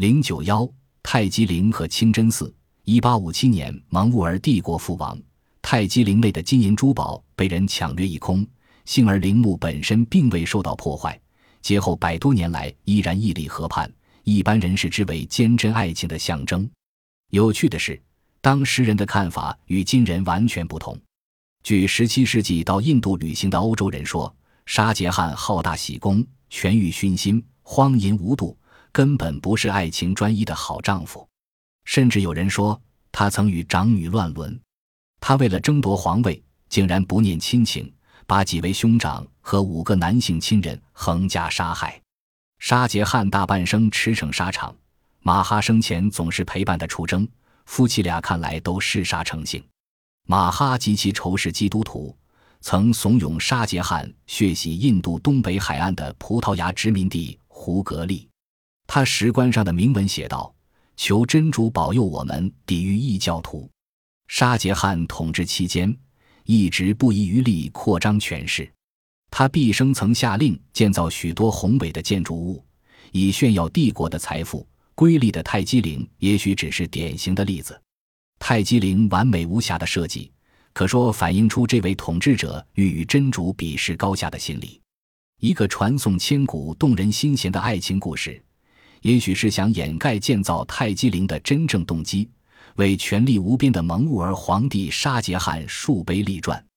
[0.00, 0.66] 零九幺，
[1.02, 2.50] 泰姬陵和清真寺。
[2.84, 5.20] 一八五七年，蒙兀儿帝国覆亡，
[5.60, 8.46] 泰姬陵内的金银珠宝被人抢掠一空，
[8.86, 11.20] 幸而陵墓本身并未受到破坏，
[11.60, 13.92] 节后百多年来依然屹立河畔，
[14.24, 16.66] 一般人视之为坚贞爱情的象征。
[17.28, 18.00] 有趣的是，
[18.40, 20.98] 当时人的看法与今人完全不同。
[21.62, 28.56] 据十七世纪到印度旅行的欧洲人说，沙杰汉好大喜功，权欲熏心，荒淫无度，
[28.92, 31.26] 根本不是爱情专一的好丈夫。
[31.84, 34.58] 甚至有人说，他曾与长女乱伦。
[35.20, 37.92] 他为了争夺皇位，竟然不念亲情，
[38.26, 42.00] 把几位兄长和五个男性亲人横加杀害。
[42.58, 44.74] 沙杰汉大半生驰骋沙场，
[45.20, 47.28] 马哈生前总是陪伴他出征，
[47.66, 49.62] 夫妻俩看来都嗜杀成性。
[50.26, 52.16] 马哈及其仇视基督徒，
[52.60, 58.29] 曾怂恿沙杰汉血洗印度东北海岸的葡萄牙殖民地胡格利。
[58.92, 60.52] 他石棺上的铭文写道。
[60.96, 63.70] 求真主保佑我们抵御异教徒。
[64.26, 65.96] 沙杰汉统治期间，
[66.44, 68.68] 一直不遗余力扩张权势。
[69.30, 72.62] 他毕生曾下令建造许多宏伟的建筑物，
[73.12, 74.66] 以炫耀帝国的财富。
[74.96, 77.80] 瑰丽的泰姬陵也许只是典型的例子。
[78.40, 80.32] 泰姬陵完美无瑕的设计，
[80.72, 84.80] 可说反映出这位统治者欲与真主比试高下的心理。
[85.40, 88.42] 一个传颂千古、动人心弦的爱情故事。
[89.02, 92.28] 也许是想掩盖建造泰姬陵的真正动机，
[92.76, 96.69] 为权力无边的蒙兀儿皇帝沙杰汗树碑立传。